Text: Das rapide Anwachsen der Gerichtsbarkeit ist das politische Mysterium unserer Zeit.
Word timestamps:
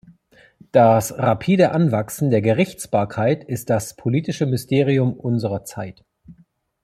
Das 0.71 1.15
rapide 1.15 1.73
Anwachsen 1.73 2.31
der 2.31 2.41
Gerichtsbarkeit 2.41 3.43
ist 3.43 3.69
das 3.69 3.95
politische 3.95 4.47
Mysterium 4.47 5.13
unserer 5.13 5.63
Zeit. 5.63 6.03